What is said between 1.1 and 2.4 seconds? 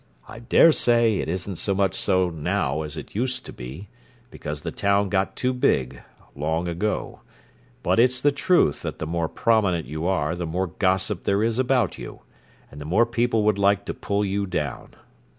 it isn't so much so